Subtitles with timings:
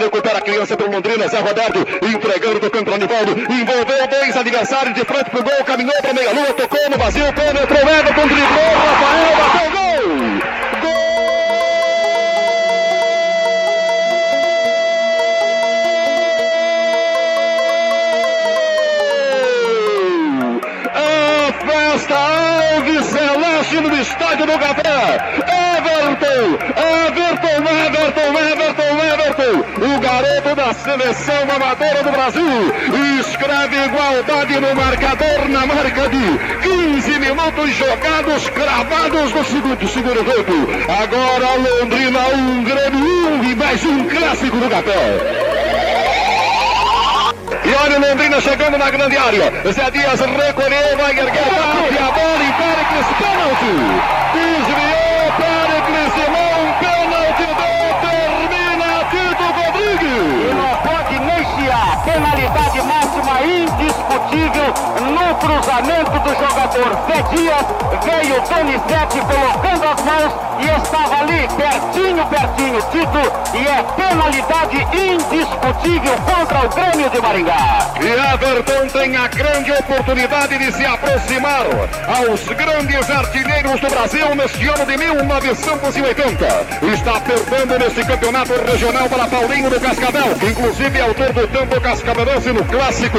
[0.00, 5.04] recupera a criança pelo Londrina, Zé Roberto, entregando do campo Anivaldo, envolveu dois adversários de
[5.04, 9.70] frente pro gol, caminhou pra meia lua, tocou no vazio, penetrou, Everton, driblou, Rafael, bateu
[9.70, 9.88] gol!
[21.68, 25.18] festa Alves Celeste no estádio do Café.
[25.76, 27.62] Everton, Everton,
[30.38, 36.38] Everton, o garoto da seleção amadora do Brasil, escreve igualdade no marcador na marca de
[36.62, 40.52] 15 minutos jogados, cravados no segundo, segundo tempo.
[40.90, 45.48] Agora Londrina, um Grêmio, um e mais um clássico do Café.
[47.64, 49.52] E olha o Londrina chegando na grande área.
[49.72, 53.72] Zé Dias recolheu, vai erguer bate a bola em Péricles, pênalti.
[54.32, 54.87] Desviou Péricles,
[64.28, 64.67] indiscutível no
[65.68, 67.66] cruzamento do jogador Zé Dias.
[68.02, 73.54] Veio Donizete colocando as mãos e estava ali pertinho, pertinho, Tito.
[73.54, 77.90] E é penalidade indiscutível contra o Grêmio de Maringá.
[78.00, 81.66] E Everton tem a grande oportunidade de se aproximar
[82.16, 86.46] aos grandes artilheiros do Brasil neste ano de 1980.
[86.94, 91.80] Está perdendo nesse campeonato regional para Paulinho do Cascavel, que inclusive é autor do tambo
[91.80, 93.18] cascavelense no clássico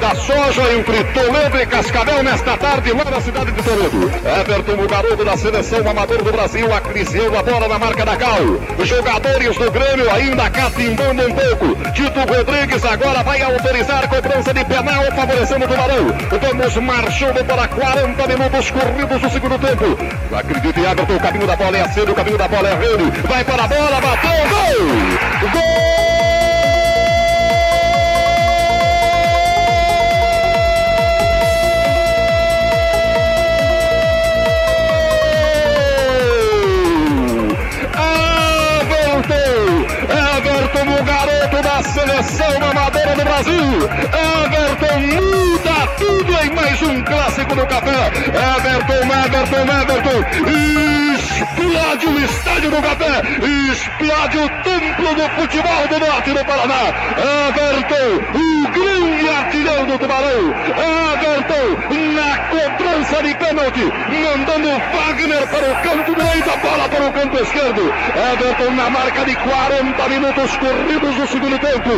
[0.00, 1.79] da soja entre Toledo e Cascavel
[2.22, 4.10] nesta tarde lá na cidade de Toledo.
[4.40, 8.60] Everton, o garoto da seleção amador do Brasil, acariciou a bola na marca da Cal.
[8.84, 11.92] Jogadores do Grêmio ainda catimbando um pouco.
[11.92, 16.06] Tito Rodrigues agora vai autorizar a cobrança de penal, favorecendo o Tubarão.
[16.40, 19.98] Vamos marchando para 40 minutos corridos do segundo tempo.
[20.36, 23.10] Acredite, Everton, o caminho da bola é acedo, o caminho da bola é rede.
[23.26, 24.79] Vai para a bola, bateu, gol!
[42.20, 43.88] Da seleção amadora do Brasil.
[44.12, 48.06] Everton muda tudo em mais um clássico do café.
[48.16, 50.20] Everton, Everton, Everton.
[51.14, 53.22] Explode o estádio do café.
[53.70, 56.82] Explode o templo do futebol do norte do Paraná.
[57.48, 60.54] Everton, o grande artilheiro do Tubarão.
[61.10, 61.66] Everton,
[62.14, 67.42] na cobrança de pênalti, mandando Wagner para o canto direito, a bola para o canto
[67.42, 67.92] esquerdo.
[68.32, 71.90] Everton na marca de 40 minutos corridos no segundo tempo.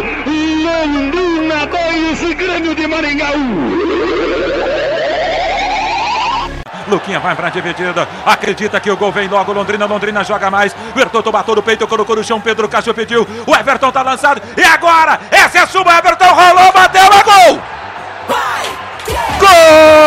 [0.65, 3.51] Londrina 2 e Grêmio de Maringá 1.
[6.88, 8.06] Luquinha vai pra dividida.
[8.24, 9.52] Acredita que o gol vem logo.
[9.52, 10.74] Londrina, Londrina joga mais.
[10.94, 12.40] Bertotto bateu no peito, colocou no chão.
[12.40, 13.26] Pedro Cássio pediu.
[13.46, 14.42] O Everton tá lançado.
[14.56, 15.18] E agora?
[15.30, 15.98] Essa é a sua.
[15.98, 17.62] Everton rolou, bateu, é gol!
[19.38, 20.01] Gol!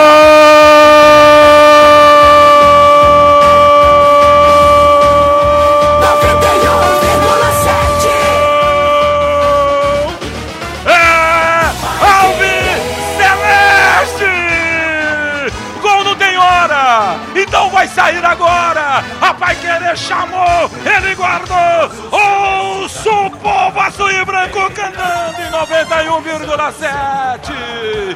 [20.06, 21.90] Chamou, ele guardou.
[22.12, 28.16] Ouça o povo azul e branco cantando em 91,7.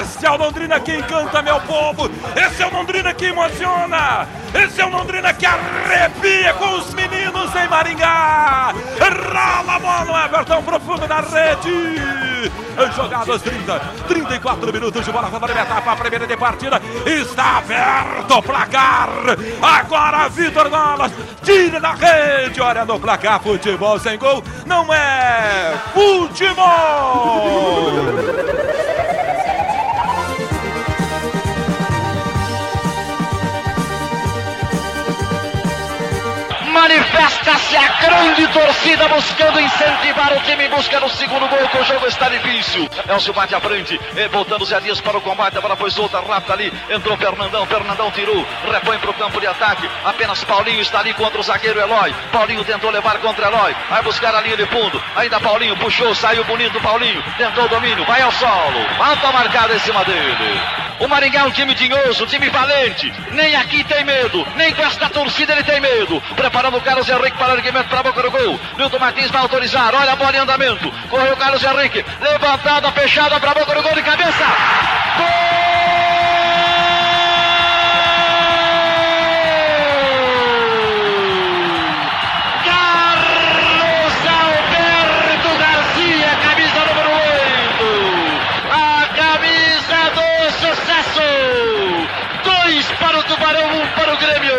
[0.00, 2.10] Esse é o Londrina que encanta, meu povo.
[2.34, 4.26] Esse é o Londrina que emociona.
[4.54, 8.72] Esse é o Londrina que arrepia com os meninos em Maringá.
[9.32, 12.21] Rala a bola, Everton, profundo na rede.
[12.94, 16.80] Jogadas 30, 34 minutos de bola para a etapa, a primeira de partida.
[17.06, 19.08] Está aberto o placar.
[19.60, 21.12] Agora Vitor Gomes
[21.42, 22.60] tira da rede.
[22.60, 24.42] Olha no placar, futebol sem gol.
[24.66, 26.62] Não é futebol.
[37.52, 41.84] Manifesta-se a grande torcida buscando incentivar o time em busca do segundo gol, que o
[41.84, 42.88] jogo está difícil.
[43.08, 44.00] Elcio bate à frente,
[44.30, 48.10] voltando Zé Dias para o combate, a bola foi solta, rápida ali, entrou Fernandão, Fernandão
[48.10, 52.14] tirou, repõe para o campo de ataque, apenas Paulinho está ali contra o zagueiro Eloy,
[52.32, 56.44] Paulinho tentou levar contra Eloy, vai buscar a linha de fundo, ainda Paulinho puxou, saiu
[56.44, 60.81] bonito Paulinho, tentou o domínio, vai ao solo, falta marcada em cima dele.
[61.02, 64.82] O Maringá é um time tinhoso, um time valente, nem aqui tem medo, nem com
[64.82, 68.22] esta torcida ele tem medo, preparando o Carlos Henrique para o erguimento para a boca
[68.22, 72.04] do gol, Nilton Martins vai autorizar, olha a bola em andamento, correu o Carlos Henrique,
[72.20, 74.44] levantada, fechada para a boca do gol de cabeça,
[93.52, 94.54] Tubarão, um para o Grêmio.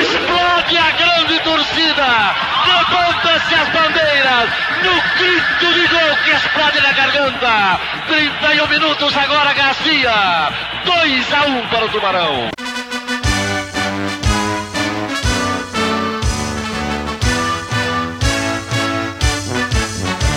[0.00, 2.34] Explode a grande torcida.
[2.66, 4.50] Levanta-se as bandeiras
[4.82, 7.80] no grito de gol que explode na garganta.
[8.08, 10.50] 31 minutos agora, Garcia.
[10.84, 12.50] 2 a 1 para o Tubarão.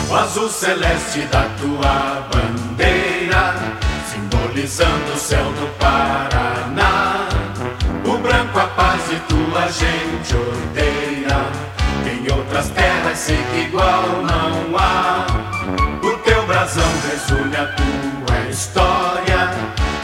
[0.10, 3.56] O azul celeste da tua bandeira,
[4.12, 5.79] simbolizando o céu do
[13.20, 15.26] sei que igual não há.
[16.02, 19.52] O teu brasão resume a tua história,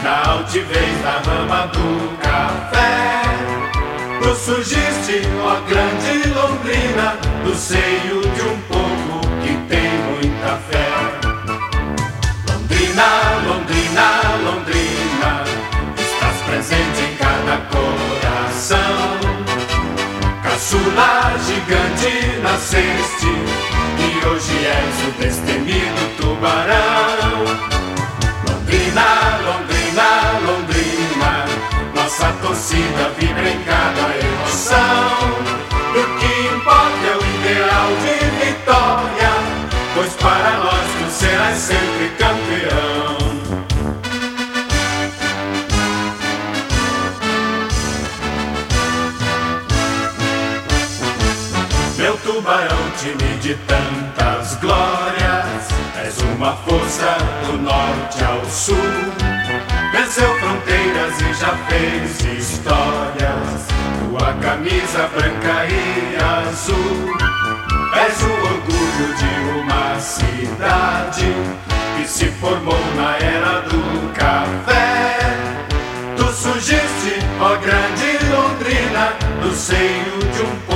[0.02, 3.22] na altivez da rama do café.
[4.20, 10.88] Tu surgiste, ó grande Londrina, do seio de um povo que tem muita fé.
[12.50, 13.06] Londrina,
[13.48, 14.06] Londrina,
[14.44, 15.44] Londrina,
[15.98, 19.35] estás presente em cada coração.
[20.56, 27.44] Caçula gigante nasceste, e hoje és o destemido tubarão.
[28.48, 30.08] Londrina, Londrina,
[30.46, 31.44] Londrina,
[31.94, 34.15] nossa torcida vibra em cada
[52.36, 55.68] tubarão, time de tantas glórias,
[56.04, 57.16] és uma força
[57.46, 58.76] do norte ao sul.
[59.90, 63.66] Venceu fronteiras e já fez histórias.
[64.00, 66.16] Tua camisa branca e
[66.46, 67.16] azul.
[67.94, 71.32] És o orgulho de uma cidade
[71.96, 75.16] que se formou na era do café.
[76.18, 80.75] Tu surgiste, ó grande Londrina, no seio de um povo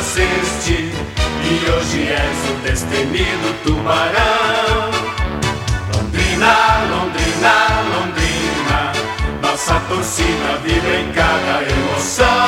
[0.00, 0.90] nasceste,
[1.44, 4.90] e hoje és o destemido tubarão.
[5.94, 6.54] Londrina,
[6.88, 7.54] Londrina,
[7.92, 8.92] Londrina,
[9.42, 12.39] nossa torcida vibra em cada emoção.